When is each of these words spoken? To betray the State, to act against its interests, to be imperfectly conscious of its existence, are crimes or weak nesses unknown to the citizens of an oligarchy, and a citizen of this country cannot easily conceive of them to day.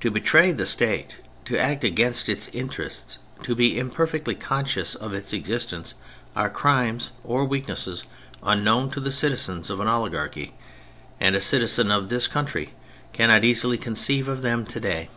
To 0.00 0.10
betray 0.10 0.52
the 0.52 0.66
State, 0.66 1.16
to 1.46 1.58
act 1.58 1.82
against 1.82 2.28
its 2.28 2.48
interests, 2.48 3.16
to 3.44 3.54
be 3.54 3.78
imperfectly 3.78 4.34
conscious 4.34 4.94
of 4.94 5.14
its 5.14 5.32
existence, 5.32 5.94
are 6.36 6.50
crimes 6.50 7.12
or 7.24 7.46
weak 7.46 7.66
nesses 7.66 8.04
unknown 8.42 8.90
to 8.90 9.00
the 9.00 9.10
citizens 9.10 9.70
of 9.70 9.80
an 9.80 9.88
oligarchy, 9.88 10.52
and 11.18 11.34
a 11.34 11.40
citizen 11.40 11.90
of 11.90 12.10
this 12.10 12.28
country 12.28 12.74
cannot 13.14 13.42
easily 13.42 13.78
conceive 13.78 14.28
of 14.28 14.42
them 14.42 14.66
to 14.66 14.80
day. 14.80 15.08